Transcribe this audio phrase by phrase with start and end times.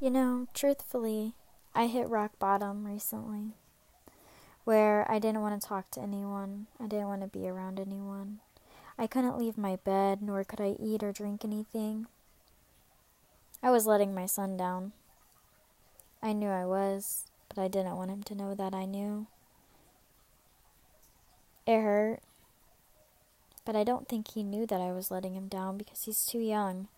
[0.00, 1.34] You know, truthfully,
[1.74, 3.52] I hit rock bottom recently
[4.64, 8.38] where I didn't want to talk to anyone, I didn't want to be around anyone.
[8.96, 12.06] I couldn't leave my bed, nor could I eat or drink anything.
[13.62, 14.92] I was letting my son down.
[16.22, 19.26] I knew I was, but I didn't want him to know that I knew.
[21.66, 22.20] It hurt,
[23.66, 26.38] but I don't think he knew that I was letting him down because he's too
[26.38, 26.88] young.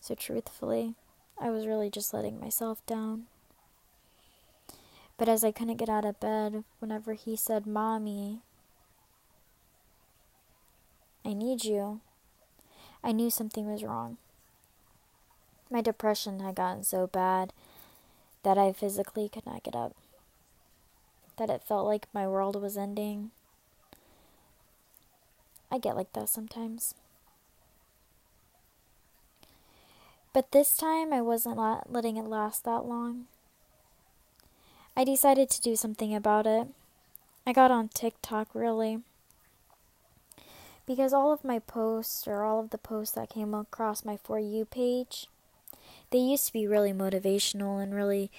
[0.00, 0.94] So, truthfully,
[1.40, 3.26] I was really just letting myself down.
[5.16, 8.40] But as I couldn't get out of bed, whenever he said, Mommy,
[11.24, 12.00] I need you,
[13.02, 14.16] I knew something was wrong.
[15.70, 17.52] My depression had gotten so bad
[18.42, 19.94] that I physically could not get up,
[21.36, 23.30] that it felt like my world was ending.
[25.70, 26.94] I get like that sometimes.
[30.38, 31.58] But this time I wasn't
[31.90, 33.24] letting it last that long.
[34.96, 36.68] I decided to do something about it.
[37.44, 39.00] I got on TikTok really.
[40.86, 44.38] Because all of my posts, or all of the posts that came across my For
[44.38, 45.26] You page,
[46.10, 48.30] they used to be really motivational and really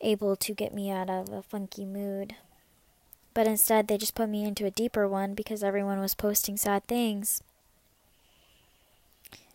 [0.00, 2.36] able to get me out of a funky mood.
[3.34, 6.86] But instead, they just put me into a deeper one because everyone was posting sad
[6.86, 7.42] things.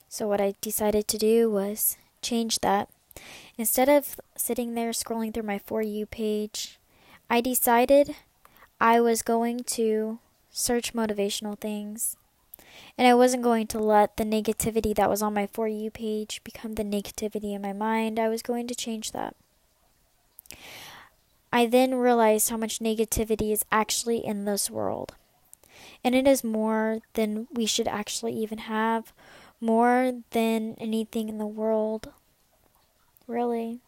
[0.09, 2.89] So, what I decided to do was change that
[3.57, 6.77] Instead of sitting there scrolling through my For You page,
[7.29, 8.15] I decided
[8.79, 10.19] I was going to
[10.51, 12.17] search motivational things.
[12.97, 16.43] And I wasn't going to let the negativity that was on my For You page
[16.43, 18.19] become the negativity in my mind.
[18.19, 19.35] I was going to change that.
[21.51, 25.15] I then realized how much negativity is actually in this world.
[26.03, 29.13] And it is more than we should actually even have,
[29.59, 32.11] more than anything in the world
[33.27, 33.79] really.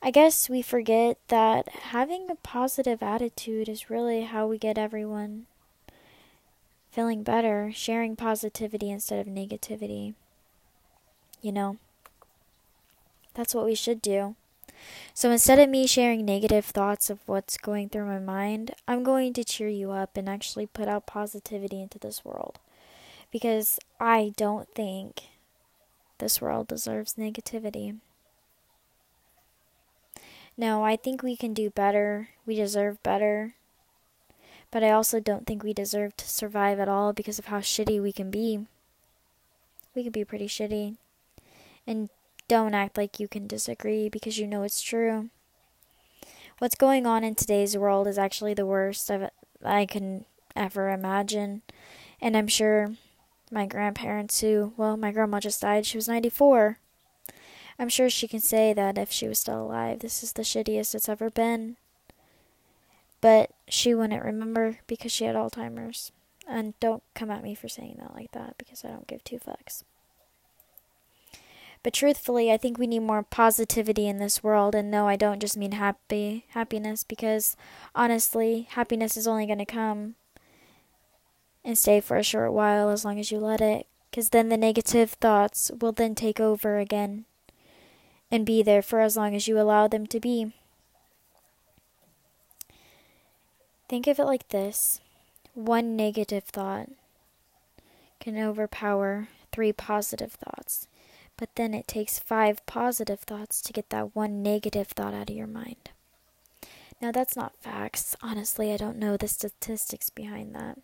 [0.00, 5.46] I guess we forget that having a positive attitude is really how we get everyone
[6.90, 10.14] feeling better, sharing positivity instead of negativity.
[11.42, 11.78] You know,
[13.34, 14.36] that's what we should do.
[15.12, 19.32] So instead of me sharing negative thoughts of what's going through my mind, I'm going
[19.34, 22.60] to cheer you up and actually put out positivity into this world.
[23.30, 25.22] Because I don't think
[26.18, 27.98] this world deserves negativity.
[30.56, 32.30] No, I think we can do better.
[32.44, 33.54] We deserve better.
[34.70, 38.02] But I also don't think we deserve to survive at all because of how shitty
[38.02, 38.66] we can be.
[39.94, 40.96] We can be pretty shitty.
[41.86, 42.10] And
[42.48, 45.30] don't act like you can disagree because you know it's true.
[46.58, 49.30] What's going on in today's world is actually the worst I've,
[49.64, 50.24] I can
[50.56, 51.62] ever imagine.
[52.20, 52.94] And I'm sure
[53.52, 56.78] my grandparents, who, well, my grandma just died, she was 94.
[57.78, 60.94] I'm sure she can say that if she was still alive, this is the shittiest
[60.94, 61.76] it's ever been.
[63.20, 66.12] But she wouldn't remember because she had Alzheimer's.
[66.48, 69.38] And don't come at me for saying that like that because I don't give two
[69.38, 69.82] fucks.
[71.82, 74.74] But truthfully, I think we need more positivity in this world.
[74.74, 77.56] And no, I don't just mean happy happiness because
[77.94, 80.16] honestly, happiness is only going to come
[81.68, 83.86] and stay for a short while as long as you let it.
[84.10, 87.26] Because then the negative thoughts will then take over again
[88.30, 90.54] and be there for as long as you allow them to be.
[93.86, 95.02] Think of it like this
[95.52, 96.88] one negative thought
[98.18, 100.88] can overpower three positive thoughts,
[101.36, 105.36] but then it takes five positive thoughts to get that one negative thought out of
[105.36, 105.90] your mind.
[107.00, 108.16] Now, that's not facts.
[108.22, 110.78] Honestly, I don't know the statistics behind that,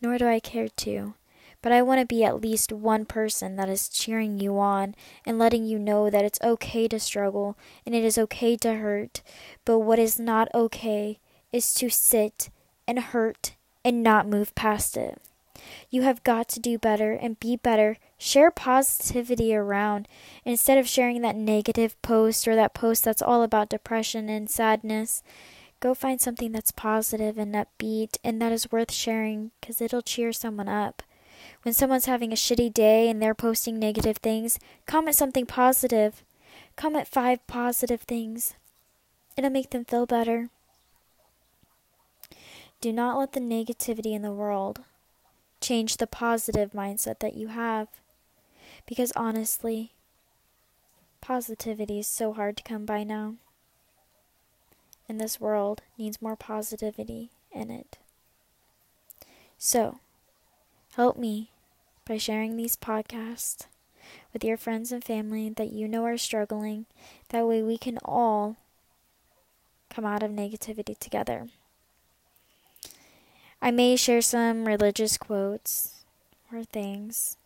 [0.00, 1.14] nor do I care to
[1.60, 4.94] but I want to be at least one person that is cheering you on
[5.26, 9.22] and letting you know that it's okay to struggle and it is okay to hurt.
[9.64, 11.18] But what is not okay
[11.52, 12.50] is to sit
[12.86, 15.20] and hurt and not move past it.
[15.90, 17.96] You have got to do better and be better.
[18.18, 20.08] Share positivity around
[20.44, 25.22] instead of sharing that negative post or that post that's all about depression and sadness.
[25.80, 30.32] Go find something that's positive and upbeat and that is worth sharing because it'll cheer
[30.32, 31.02] someone up.
[31.62, 36.24] When someone's having a shitty day and they're posting negative things, comment something positive.
[36.76, 38.54] Comment five positive things.
[39.36, 40.48] It'll make them feel better.
[42.80, 44.80] Do not let the negativity in the world
[45.60, 47.88] change the positive mindset that you have.
[48.86, 49.92] Because honestly,
[51.20, 53.34] positivity is so hard to come by now.
[55.08, 57.98] And this world needs more positivity in it.
[59.56, 60.00] So,
[60.98, 61.52] Help me
[62.08, 63.66] by sharing these podcasts
[64.32, 66.86] with your friends and family that you know are struggling.
[67.28, 68.56] That way we can all
[69.88, 71.46] come out of negativity together.
[73.60, 76.04] I may share some religious quotes
[76.52, 77.36] or things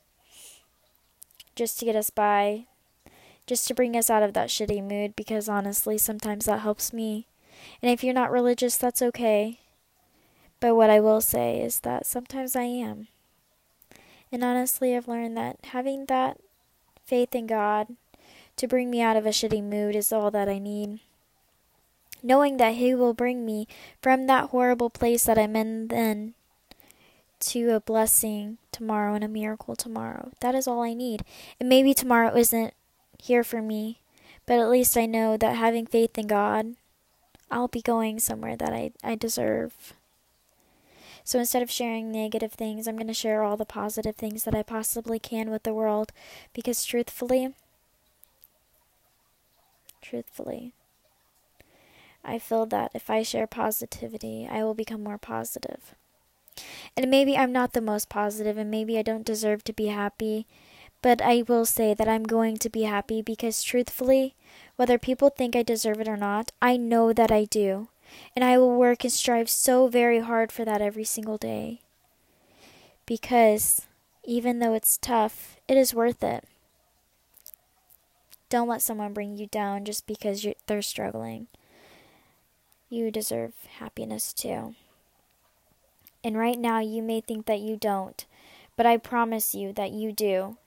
[1.57, 2.67] just to get us by,
[3.47, 7.27] just to bring us out of that shitty mood because honestly, sometimes that helps me.
[7.81, 9.61] And if you're not religious, that's okay.
[10.61, 13.09] But what I will say is that sometimes I am.
[14.31, 16.39] And honestly, I've learned that having that
[17.05, 17.89] faith in God
[18.57, 21.01] to bring me out of a shitty mood is all that I need.
[22.23, 23.67] Knowing that He will bring me
[24.01, 26.35] from that horrible place that I'm in then
[27.41, 30.31] to a blessing tomorrow and a miracle tomorrow.
[30.41, 31.25] That is all I need.
[31.59, 32.73] And maybe tomorrow isn't
[33.21, 34.01] here for me,
[34.47, 36.75] but at least I know that having faith in God,
[37.51, 39.95] I'll be going somewhere that I, I deserve.
[41.25, 44.55] So instead of sharing negative things, I'm going to share all the positive things that
[44.55, 46.13] I possibly can with the world
[46.53, 47.55] because truthfully,
[50.01, 50.73] truthfully,
[52.25, 55.95] I feel that if I share positivity, I will become more positive.
[56.97, 60.47] And maybe I'm not the most positive, and maybe I don't deserve to be happy,
[61.01, 64.35] but I will say that I'm going to be happy because truthfully,
[64.77, 67.89] whether people think I deserve it or not, I know that I do.
[68.37, 71.81] And I will work and strive so very hard for that every single day.
[73.07, 73.87] Because
[74.23, 76.45] even though it's tough, it is worth it.
[78.49, 81.49] Don't let someone bring you down just because they're struggling.
[82.93, 84.75] You deserve happiness too.
[86.23, 88.27] And right now, you may think that you don't,
[88.77, 90.59] but I promise you that you do.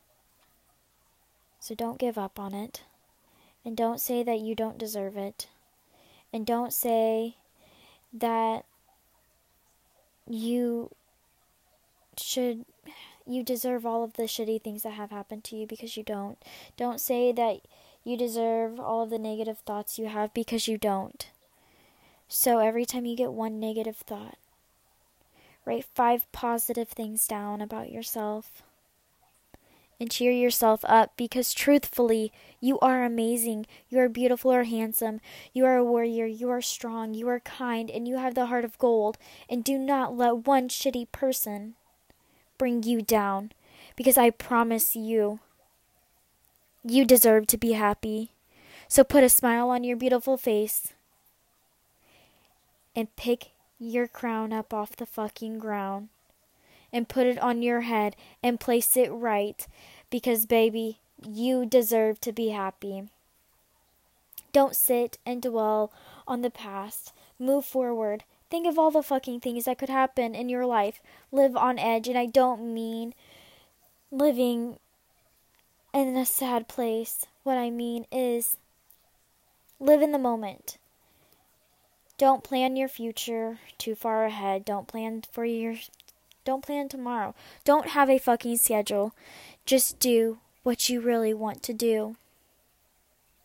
[1.60, 2.82] So don't give up on it.
[3.64, 5.50] And don't say that you don't deserve it.
[6.34, 7.36] And don't say
[8.12, 8.66] that
[10.28, 10.90] you
[12.18, 12.66] should
[13.28, 16.40] you deserve all of the shitty things that have happened to you because you don't.
[16.76, 17.62] Don't say that
[18.04, 21.28] you deserve all of the negative thoughts you have because you don't.
[22.28, 24.38] So every time you get one negative thought,
[25.66, 28.62] Write five positive things down about yourself.
[30.00, 33.66] And cheer yourself up because truthfully, you are amazing.
[33.90, 35.22] You are beautiful or handsome.
[35.54, 36.28] You are a warrior.
[36.28, 37.14] You are strong.
[37.16, 37.90] You are kind.
[37.90, 39.18] And you have the heart of gold.
[39.50, 41.74] And do not let one shitty person
[42.58, 43.52] bring you down
[43.96, 45.40] because I promise you,
[46.84, 48.32] you deserve to be happy.
[48.88, 50.94] So put a smile on your beautiful face
[52.96, 56.10] and pick your crown up off the fucking ground
[56.94, 59.68] and put it on your head and place it right
[60.10, 63.10] because, baby, you deserve to be happy.
[64.54, 65.92] Don't sit and dwell
[66.26, 67.12] on the past.
[67.38, 68.24] Move forward.
[68.50, 71.02] Think of all the fucking things that could happen in your life.
[71.32, 73.14] Live on edge, and I don't mean
[74.12, 74.78] living
[75.94, 77.26] in a sad place.
[77.44, 78.56] What I mean is
[79.80, 80.78] live in the moment.
[82.18, 84.64] Don't plan your future too far ahead.
[84.64, 85.76] Don't plan for your
[86.46, 87.34] don't plan tomorrow.
[87.64, 89.14] Don't have a fucking schedule.
[89.66, 92.16] Just do what you really want to do.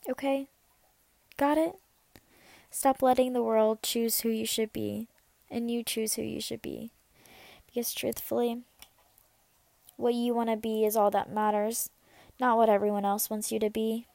[0.08, 0.48] Okay?
[1.38, 1.76] Got it?
[2.70, 5.08] Stop letting the world choose who you should be,
[5.50, 6.90] and you choose who you should be.
[7.66, 8.62] Because truthfully,
[9.96, 11.90] what you want to be is all that matters,
[12.38, 14.06] not what everyone else wants you to be.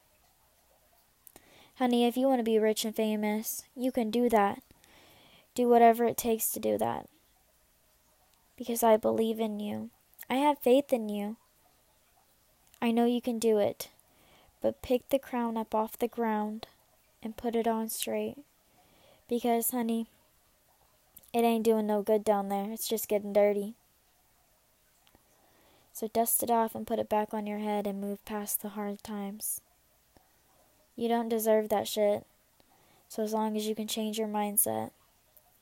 [1.77, 4.63] Honey, if you want to be rich and famous, you can do that.
[5.55, 7.09] Do whatever it takes to do that.
[8.55, 9.89] Because I believe in you.
[10.29, 11.35] I have faith in you.
[12.81, 13.89] I know you can do it.
[14.61, 16.67] But pick the crown up off the ground
[17.21, 18.37] and put it on straight.
[19.27, 20.07] Because, honey,
[21.33, 22.71] it ain't doing no good down there.
[22.71, 23.73] It's just getting dirty.
[25.91, 28.69] So dust it off and put it back on your head and move past the
[28.69, 29.59] hard times.
[30.95, 32.25] You don't deserve that shit.
[33.07, 34.91] So as long as you can change your mindset,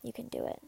[0.01, 0.61] you can do it.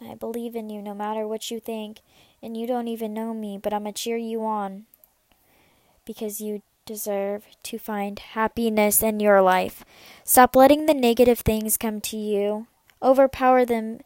[0.00, 2.00] And I believe in you no matter what you think.
[2.42, 4.84] And you don't even know me, but I'm going to cheer you on.
[6.04, 9.84] Because you deserve to find happiness in your life.
[10.24, 12.66] Stop letting the negative things come to you.
[13.02, 14.00] Overpower them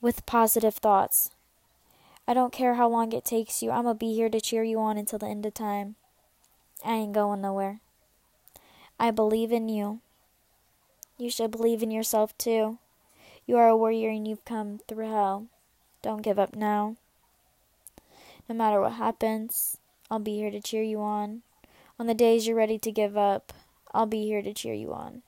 [0.00, 1.30] with positive thoughts.
[2.26, 3.70] I don't care how long it takes you.
[3.70, 5.96] I'm going to be here to cheer you on until the end of time.
[6.84, 7.80] I ain't going nowhere.
[8.98, 10.00] I believe in you.
[11.16, 12.78] You should believe in yourself too.
[13.46, 15.46] You are a warrior and you've come through hell.
[16.02, 16.96] Don't give up now.
[18.48, 19.78] No matter what happens,
[20.10, 21.42] I'll be here to cheer you on.
[21.98, 23.52] On the days you're ready to give up,
[23.92, 25.22] I'll be here to cheer you on.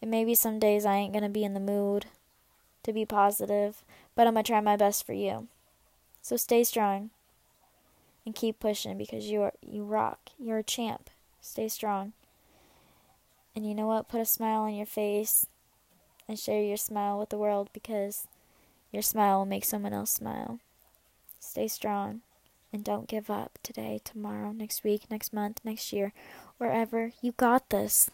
[0.00, 2.06] And maybe some days I ain't gonna be in the mood
[2.82, 5.48] to be positive, but I'm gonna try my best for you.
[6.20, 7.10] So stay strong.
[8.24, 10.30] and keep pushing because you are you rock.
[10.38, 11.10] You're a champ.
[11.40, 12.12] Stay strong.
[13.54, 14.08] And you know what?
[14.08, 15.46] Put a smile on your face
[16.28, 18.26] and share your smile with the world because
[18.90, 20.58] your smile will make someone else smile.
[21.38, 22.22] Stay strong
[22.72, 26.12] and don't give up today, tomorrow, next week, next month, next year,
[26.58, 27.12] wherever.
[27.20, 28.10] You got this.